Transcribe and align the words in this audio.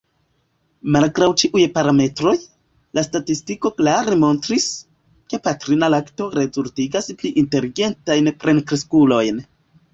Malgraŭ 0.93 1.27
ĉiuj 1.41 1.65
parametroj, 1.75 2.33
la 2.99 3.03
statistiko 3.09 3.73
klare 3.83 4.17
montris, 4.25 4.67
ke 5.35 5.43
patrina 5.49 5.93
lakto 5.97 6.31
rezultigas 6.41 7.15
pli 7.23 7.35
inteligentajn 7.47 8.35
plenkreskulojn. 8.47 9.43